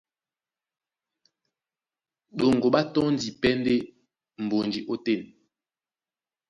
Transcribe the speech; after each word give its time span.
Ɗoŋgo 2.37 2.67
ɓá 2.73 2.81
tɔ́ndi 2.93 3.27
pɛ́ 3.41 3.53
ɗɛ́ 3.63 3.77
mbonji 4.43 4.79
ótên. 4.93 5.21